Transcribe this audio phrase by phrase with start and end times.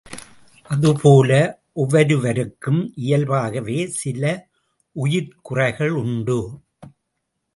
[0.69, 1.31] அதுபோல
[1.73, 4.23] ஒவ்வொருவருக்கும் இயல்பாகவே சில
[4.95, 6.39] உயிர்க்குறைகள் உண்டு.